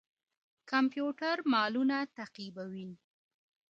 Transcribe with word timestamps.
کمپيوټر 0.71 1.37
مالونه 1.53 1.97
تعقيبوي. 2.17 2.89